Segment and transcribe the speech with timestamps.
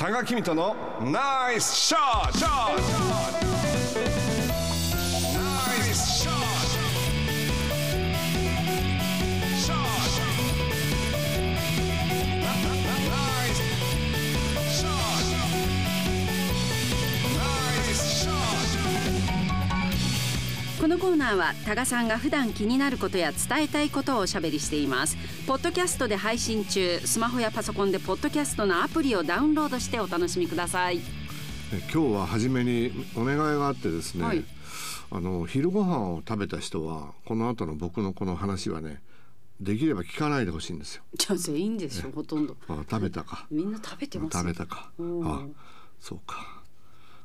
[0.00, 3.39] 多賀君とのナイスショット。
[20.80, 25.14] このコーナーは多賀さんが普段気になることや伝えたいことをおしゃべりしています。
[25.46, 31.02] ポッドキャストで配信中スマホやパソコンでポッドキャストのアプリをダウンロードしてお楽しみください。
[31.74, 34.42] え今日は初めにお願いがあってですね、はい。
[35.10, 39.02] あの昼ご飯を食べた人はこの後の僕のこの話はね
[39.60, 41.02] できれば聞かないでほしいんですよ。
[41.14, 42.56] じゃあ全員でしょほとんど。
[42.68, 43.46] あ食べたか。
[43.50, 44.90] みんな食べてます食べたか。
[44.98, 45.30] うん。
[45.30, 45.42] あ
[46.00, 46.62] そうか。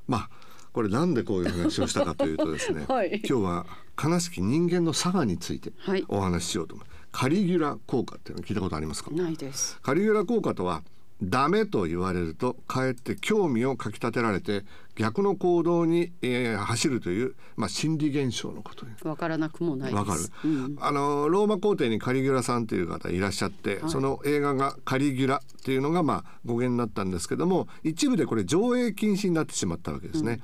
[0.10, 0.30] まあ
[0.76, 3.22] これなんでこういう話をしたかというとですね、 はい。
[3.26, 3.66] 今日は
[4.04, 6.04] 悲しき人間の差がについてはい。
[6.10, 9.10] お話ししようと思う、カリギュラ効果っていうの聞いたことありますか？
[9.12, 9.80] ないです。
[9.82, 10.84] カリギュラ効果とは
[11.24, 14.66] ダメと言われるとかえって興味をかき立てられて
[14.98, 19.96] 逆の行動に、えー走るという、まあ、心理現象のことにわからなくもないです。
[19.96, 20.76] わかる、うん。
[20.82, 30.42] あのローマ皇帝にカリギュラさんという方いらっしゃって、その映画がカリギュラっていうのがまあ語源になったんですけども一部でこれ上映禁止になってしまったわけですね。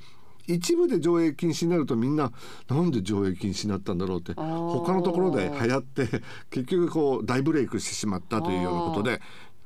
[0.47, 2.31] 一部で上映禁止になるとみんな
[2.69, 6.07] なんで上映禁止になったんだろうって他のところで流行って
[6.51, 9.21] 結局こう大ブレイクしてしまったというようなことで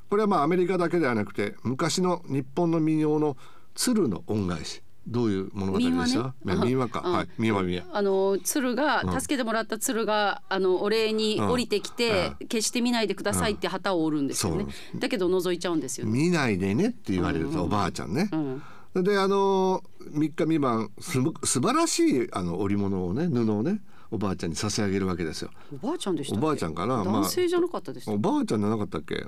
[0.09, 3.38] これはまあアメリカだけではなくて昔の日本の民謡の
[3.73, 5.94] 鶴の恩返しどういう物語でした？
[5.94, 6.66] 民話ね。
[6.66, 7.02] 民話か。
[7.06, 7.28] あはい。
[7.38, 7.86] 民話民話。
[7.94, 9.22] あの鶴がうん。
[9.22, 14.64] 助けてもらった鶴があのお礼に降りてきてう決して見ないでくださいって旗を折るんですよね。
[14.64, 15.00] そう。
[15.00, 16.12] だけど覗いちゃうんですよね。
[16.12, 18.30] 見ないでねって言われるとおばあちゃんね。
[18.31, 18.64] うん
[19.03, 25.49] であの3日3晩すぶ素晴らしいあの織物をね布をねおばあちゃんに差し上げるわけですよ。
[25.73, 26.45] おばあちゃんでしたっけ？
[26.45, 26.97] おばあちゃんかな？
[26.97, 29.25] まあ男性じゃなかったでしたおばあちゃんじゃなかったっけ？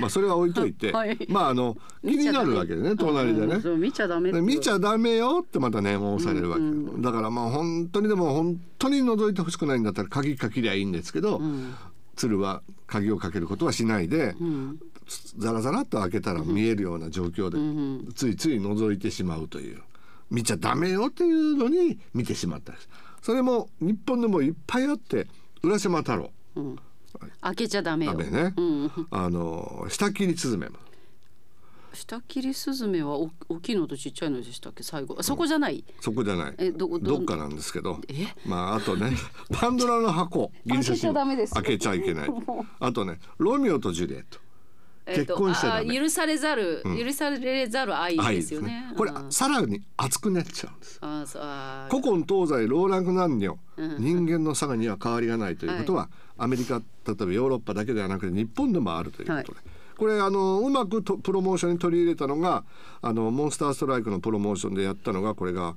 [0.00, 1.16] まあそれは置いといて、はい。
[1.28, 3.60] まああの気になるわけでね隣でね。
[3.76, 11.74] 見ちゃダメ見ちゃダメよってまたね申されるわけ、うんだからまあ本当にでも本当に覗いてほしくないんだったら鍵かけりゃいいんですけど、うん。
[12.16, 14.78] 鶴は鍵をかけることはしないで、うん
[15.36, 19.82] ザラザラっと開けたら見えるような状況で、うんついつい覗いてしまうという。
[20.30, 22.72] 見ちゃダメよっていうのに見てしまった。
[23.22, 25.26] それも日本でもいっぱいあって
[25.62, 26.30] 浦島太郎。
[26.56, 26.78] うん。
[27.40, 28.12] 開けちゃダメよ。
[28.14, 28.90] ダメね、うん。
[29.10, 30.78] あの下切りスズメも。
[31.92, 34.82] 下切りスズメはお大きいのとちっちゃいのでしたっけ？
[34.82, 35.14] 最後。
[35.16, 35.84] あそこじゃない？
[36.00, 36.54] そこじゃない。
[36.58, 38.00] えどどどっかなんですけど。
[38.08, 38.26] え？
[38.46, 39.12] まああとね
[39.52, 41.54] パンドラの箱 開けちゃダメですよ。
[41.56, 42.30] 開けちゃいけない。
[42.80, 44.40] あとねロミオとジュリエット
[45.06, 46.98] えっと結婚しちゃダメあ許されざる、うん。
[46.98, 48.92] 許されざる愛愛ですよね。
[48.96, 49.32] これうん。
[49.32, 51.00] さらに熱くなっちゃうんです。
[51.90, 53.96] 古今東西老若男女、うん。
[53.98, 59.60] 人間の差がには変わりがないということは、アメリカ例えばヨーロッパだけではなくて日本でもあるということで、
[59.96, 62.64] これあのうまくとプロモーションに取り入れたのが
[63.02, 65.76] あのモンスターストライクのプロモーションでやったのがこれが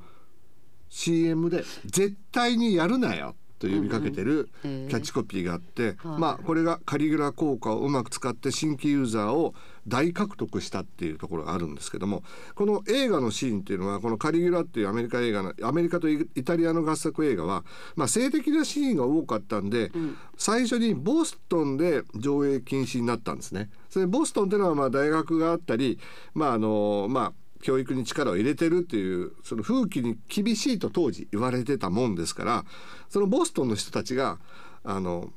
[0.90, 6.20] CM で「絶対にやるなよ」と呼びかけてるキャッチコピーがあって、はい。
[6.20, 9.54] まあこれがカリギュラ効果をうまく使って新規ユーザーを
[9.88, 12.24] 大獲得したっていうところがあるんですけども
[12.56, 17.64] この映画のシーンっていうのはこのカリギュラっていうアメリカ映画のアメリカとイイタリアの合作映画は、
[17.96, 19.92] まあ、性的なシーンが多かったんで、
[20.38, 23.70] 最初にボストンで上映禁止になったんですね。
[23.90, 26.00] それボストンっていうのはまあ大学があったり
[26.34, 32.66] まああのまあ教育に力を入れてるっていうその風紀に厳しいと当時言われてたもんですから
[33.10, 34.38] そのボストンの人たちが
[34.84, 35.30] あの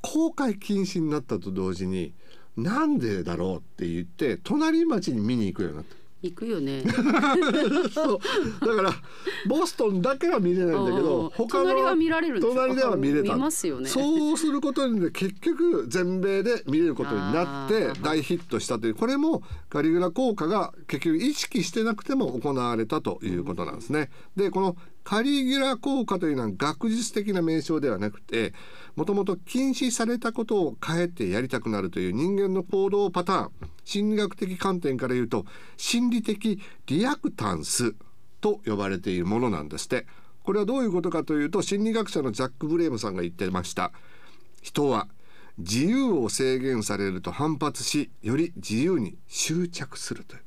[0.00, 2.14] 公開禁止になったと同時に
[2.56, 5.96] なんでだろうって言って隣町に見に行くようになった。
[6.22, 6.82] 行くよね。
[7.94, 8.18] そう。
[8.60, 8.92] だから
[9.46, 13.34] ボストンだけは見れないんだけうんど他の隣は見られる隣では見れた。
[13.34, 13.88] 見ますよね。
[13.88, 24.10] そうすることによって結局全米で見れることになって大ヒットしたというこれもカリグラ効果が結局意識してなくても行われたということなんですね。
[24.36, 24.76] でこの
[25.08, 28.52] カリギュラ効果というのは学術的な名称ではなくて
[28.94, 33.50] もともと禁止されたことを変えてやりたくなるという人間の行動パターン。
[33.86, 35.46] 心理学的観点から言うと
[35.78, 37.94] 心理的リアクタンス
[38.42, 40.06] と呼ばれているものなんですって。
[40.42, 43.92] これはどういうことかというと心理学者のジャック・ブレームさんが言ってました。
[44.60, 45.08] 人は
[45.56, 50.42] 自由を制限されると反発しより自由に執着するという。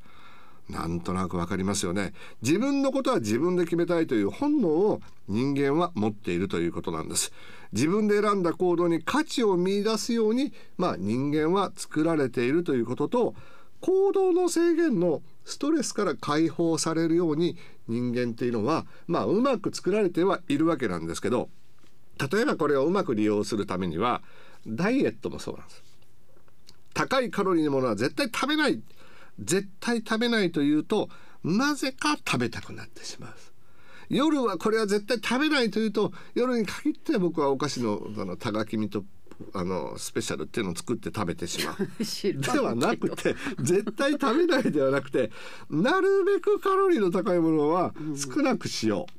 [0.72, 2.14] なんとなくわかりますよね。
[2.42, 7.32] 自分のことは自分で決めたいという本能を人間は持っているということなんです。
[7.74, 13.36] 自分で選んだ行動に価値を見出すようにまあ人間は作られているということと
[13.82, 17.58] 行動の制限のストレスから解放されるように
[17.88, 21.50] 人間っていうのはまあうまく作られてはいるわけなんですけど
[22.32, 24.22] 例えばこれをうまく利用するためには
[24.68, 25.84] ダイエットもそうなんです。
[26.94, 28.82] 高いカロリーのものは絶対食べない。
[29.42, 31.10] 絶対食べないというと
[31.44, 33.34] なぜか食べたくなってしまう。
[34.10, 39.06] 夜はこれは絶対食べないというと夜に限って僕はお菓子のあのタガキミと
[39.54, 41.78] あのスペシャルっていうのを作って食べてしまう。
[42.42, 45.32] ではなくて絶対食べないではなくて
[45.70, 49.14] なるべくカロリーの高いものは少なくしよう、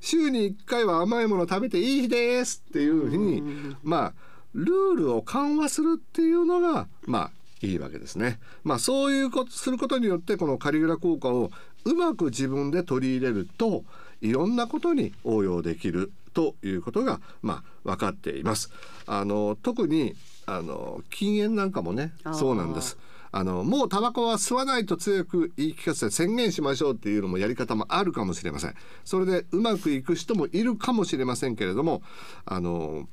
[0.00, 3.42] 週に1回は甘いもの食べていい日ですっていうふうに、
[3.82, 4.14] まあ
[4.52, 7.30] ルールを緩和するっていうのがまあ
[7.64, 8.38] いいわけですね。
[8.62, 11.50] まあそういうことすることによってこのカリグラ効果を
[11.84, 13.84] うまく自分で取り入れると
[14.20, 18.70] いろんなことに応用できるということがまあ分かっています。
[19.06, 20.14] あの特に
[20.46, 22.98] あの禁煙なんかもねそうなんです。
[23.36, 28.74] あのもうタバコは吸わないと強く言い聞かせて宣言しましょうっていうのもやり方もあるかもしれません。
[29.04, 32.02] それでうまくいく人もいるかもしれませんけれども、
[32.44, 33.08] あの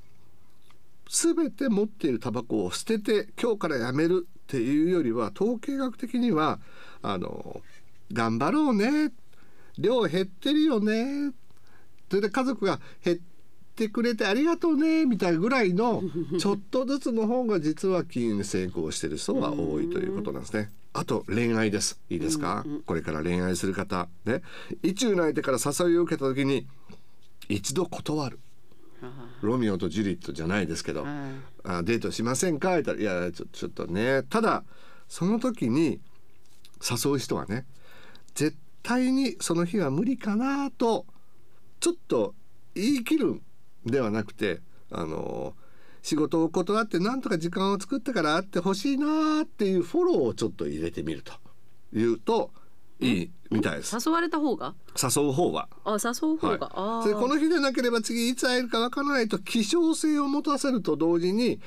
[1.11, 6.59] 全て持っているタバコを捨てて今日からやめるっていうよりは統計学的には
[7.01, 7.61] あの
[8.13, 9.11] 頑張ろうね。
[9.77, 11.33] 量減ってるよね。
[12.09, 13.17] それで家族が減っ
[13.75, 15.05] てくれてありがとうね。
[15.05, 16.01] みたいなぐらいの
[16.39, 20.71] ちょっとずつの方が実は禁煙に成功してる人が多いということなんですね。
[20.93, 21.99] あと恋愛です。
[22.09, 24.07] いいですか、これから恋愛する方。
[24.23, 24.43] ね。
[24.81, 26.67] 意中の相手から誘いを受けた時に
[27.49, 28.39] 一度断る。
[29.47, 31.43] ロミオとジュリットじゃないですけど、うん。
[31.63, 34.23] あデートしませんか?」言ったら「いやちょちょっとね。
[34.23, 34.63] ただ
[35.07, 35.99] その時に
[36.81, 37.65] 誘う人はね
[38.35, 41.05] 絶対にその日は無理かなと
[41.79, 42.33] ちょっと
[42.75, 43.41] 言い切るん
[43.85, 45.55] ではなくてあの
[46.01, 51.33] 仕事を断ってなんとか時間を作ってから会ってほしいなっていうフォローをちょっと入れてみると。
[51.93, 52.51] いうと
[53.01, 53.97] いいみたいです。
[54.05, 54.73] 誘われた方が？
[54.95, 55.67] 誘う方は。
[55.83, 57.09] あ誘う方が、あはい、ー。
[57.09, 61.59] でこの日でなければ次いつ会えるかわからないと希少性を持たせると同時に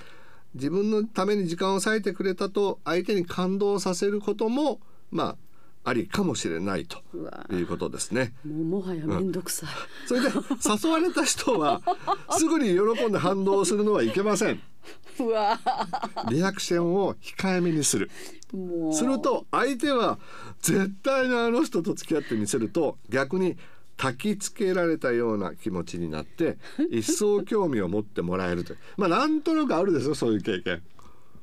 [0.55, 5.37] 自分のために時間を割いてくれたと相手に感動させることもま
[5.85, 7.03] あありかもしれないと
[7.53, 8.33] いうことですね。
[8.47, 9.69] もうもはやめんどくさい、
[10.07, 11.83] それで誘われた人は
[12.31, 14.63] すぐに喜んで反応するのはいけません。
[15.21, 15.59] うわ。
[16.31, 18.11] リアクションを控えめにする。
[18.93, 20.19] すると相手は
[20.61, 23.57] 絶対にあの人と付き合ってみせると逆に
[23.97, 26.57] 焚きつけられたような気持ちになって
[26.91, 28.79] 一層興味を持ってもらえるという。
[28.97, 30.83] まあなんとなくあるですよそういう経験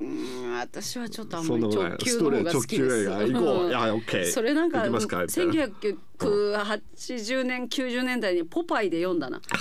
[0.01, 3.05] うん私はちょっとあんまり直球の方が好きです。
[3.05, 4.31] が行こう、んいやオッケー。
[4.31, 5.53] それなんか行きますかみたいな。
[5.53, 9.41] 1980年90年代にポパイで読んだな。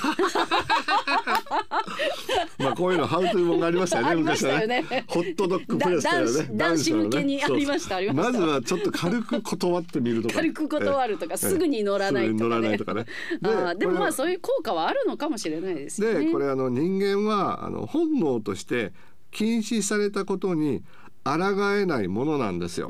[2.58, 4.82] まあこういうのハウトゥー本がありましたよねありましたよね。
[4.82, 6.32] 昔はホットドッグプレスだよね。
[6.52, 8.12] だ男子向けにありましたました。
[8.12, 10.34] まずはちょっと軽く断ってみるとか。
[10.36, 12.36] 軽く断るとかすぐに乗らないとかね。
[12.36, 13.06] すぐに乗らないとかね。
[13.42, 16.26] あーでもまあそういう効果はあるのかもしれないですよね。
[16.26, 18.92] でこれあの人間はあの本能として
[19.30, 20.82] 禁止されたことに
[21.24, 21.36] 抗
[21.76, 22.88] えないものなんですよ。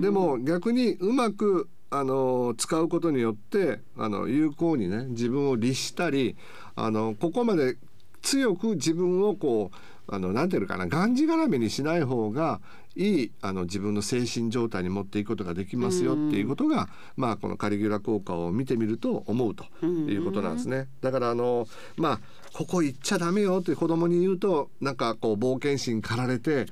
[0.00, 6.36] でも逆にうまくあの使うことによってあの有効にね自分を律したり
[6.74, 7.76] あのここまで
[8.22, 9.70] 強く自分をこ
[10.01, 12.60] うあのなんていうのかながんじがらめにしない方が
[12.94, 20.88] いいあの自分の精神状態に持っていくことができますよっていうことが、まあこのカリギュラ効果を見てみると思うということなんですね。
[21.00, 21.66] だからあの
[21.96, 22.20] まあ
[22.52, 26.66] ここ行っちゃダメよって子供に言うとなんかこう冒険心駆られて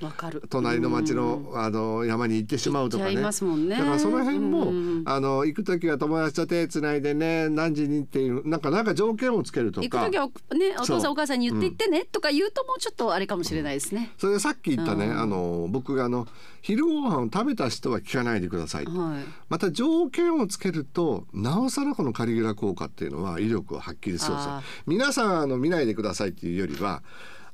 [0.51, 3.15] 隣の町のあの山に行ってしまうとかね。
[3.15, 9.89] だからその辺も、うんあの行く時は友達と手つないでね何時にっていうなんかなんか条件をつけるとか。
[9.89, 14.11] 行く時はねお父さんお母さんに言って行ってねとか言うともうちょっとあれかもしれないですね。
[14.19, 15.21] それでさっき言ったね、うん。
[15.21, 16.27] あの僕があの
[16.63, 19.25] 昼ご飯を食べた人は聞かないでください、はい。
[19.49, 24.83] また条件をつけるとなおさらこのカリギュラ効果っていうのは威力を発揮するんですよあー。
[24.87, 27.03] 皆さんあの見ないでくださいっていうよりは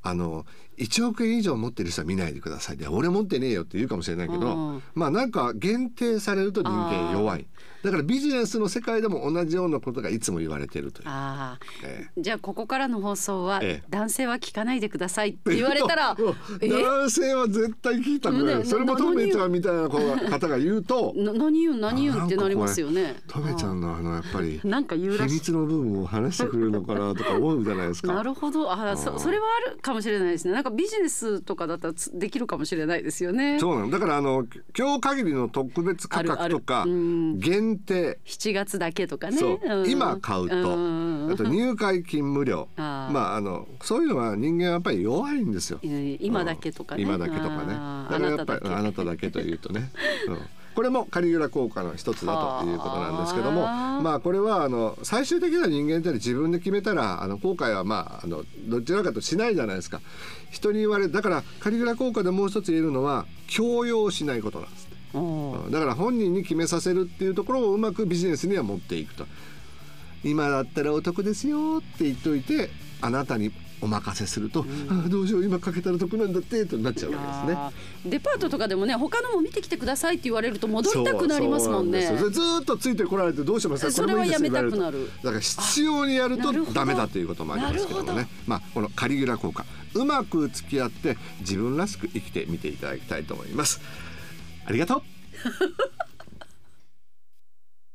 [0.01, 0.45] あの
[0.77, 2.77] 1億円以上持ってる人は見ないでください。
[2.77, 4.83] で俺持ってねえよって言うかもしれないけど、うん。
[4.95, 7.47] まあなんか限定されると人間弱い
[7.87, 11.07] だからビジネスの世界でも同じようなことがいつも言われてるという。
[11.07, 13.87] ああ、えじゃあここからの放送は、ええ。
[13.89, 16.15] 男性は聞かないでくださいって言われたら
[16.61, 23.15] 男性は絶対聞いたくなねいそれもトメちゃんみたいな方が言うとな何言うん何言うんってなりますよね。
[23.27, 24.97] トメちゃんのあのやっぱりなんか。
[24.97, 28.13] 秘密の部分を話してくれるのかなとか思うじゃないですか。
[28.13, 28.71] なるほど。
[28.71, 30.53] あそそれはあるかもしれないですね。
[30.53, 33.59] なんかビジネスとかだったらつできるかもしれないですよね。
[33.59, 33.89] そうなの。
[33.89, 34.45] だからあの
[34.77, 36.91] 今日限りの特別価格とかあるある。
[36.91, 37.39] うん
[37.77, 39.37] 限定7月だけとかね。
[39.37, 39.89] そう、ん。
[39.89, 41.31] 今買うと、ん。
[41.31, 42.67] あと入会金無料。
[42.77, 45.79] まああのそういうのは人間はやっぱり弱いんですよ。
[45.83, 46.17] うん。
[46.19, 47.03] 今だけとかね。
[47.03, 47.73] 今だけとかね。
[48.09, 49.27] だからやっぱりあなただけ。
[49.27, 49.91] というとね、
[50.27, 50.37] うん。
[50.73, 53.61] これもカリギュラ効果の一つだということなんですけども。
[53.61, 60.01] まあこれはあの最終的な人間って自分で決めたらあの後悔はまああのどちらかとしないじゃないですか。
[60.51, 69.25] 人に言われだからカリギュラ効果でもう一つ言えるのは強要しないことなんですだから本人に決めさせるっていうところをうまくビジネスには持っていくと。
[70.23, 72.69] 今だったらお得ですよって言っといて
[73.01, 78.11] あなたにお任せすると、ああどうしよう今かけたら得なんだってとなっちゃうわけですね。
[78.11, 82.01] デパートとかでもね他のも見てきてくださいって言われると戻りたくなりますもんね。
[82.07, 83.91] ずーっとついてこられてどうしますか？
[83.91, 85.11] それはやめたくなる。
[85.21, 88.27] とだから必要にやるとダメだということもありますけどもね。
[88.47, 89.63] まあこのカリギュラ効果。
[89.93, 93.79] うまく付き合って自分らしく生きてみていただきたいと思います
[94.67, 95.01] ありがとう。